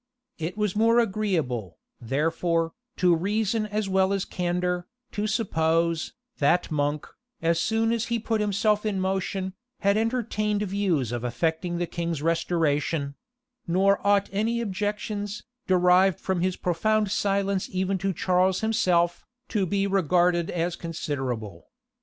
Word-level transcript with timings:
It 0.39 0.57
is 0.57 0.75
more 0.75 0.97
agreeable, 0.97 1.77
therefore, 1.99 2.73
to 2.97 3.15
reason 3.15 3.67
as 3.67 3.87
well 3.87 4.11
as 4.13 4.25
candor, 4.25 4.87
to 5.11 5.27
suppose, 5.27 6.13
that 6.39 6.71
Monk, 6.71 7.05
as 7.39 7.59
soon 7.59 7.91
as 7.91 8.05
he 8.05 8.17
put 8.17 8.41
himself 8.41 8.83
in 8.83 8.99
motion, 8.99 9.53
had 9.81 9.97
entertained 9.97 10.63
views 10.63 11.11
of 11.11 11.23
effecting 11.23 11.77
the 11.77 11.85
king's 11.85 12.23
restoration; 12.23 13.13
nor 13.67 13.99
ought 14.05 14.27
any 14.31 14.59
objections, 14.59 15.43
derived 15.67 16.19
from 16.19 16.41
his 16.41 16.55
profound 16.57 17.11
silence 17.11 17.69
even 17.71 17.99
to 17.99 18.11
Charles 18.11 18.61
himself, 18.61 19.23
to 19.49 19.67
be 19.67 19.85
regarded 19.85 20.49
as 20.49 20.75
considerable. 20.75 21.67